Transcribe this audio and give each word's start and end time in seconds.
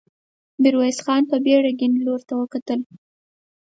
ميرويس 0.61 0.99
خان 1.05 1.21
په 1.31 1.37
بېړه 1.45 1.71
کيڼ 1.79 1.91
لور 2.05 2.21
ته 2.27 2.33
وکتل. 2.41 2.79